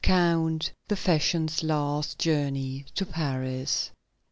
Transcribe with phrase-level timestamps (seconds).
[0.03, 3.91] COUNT DE FERSEN'S LAST JOURNEY TO PARIS.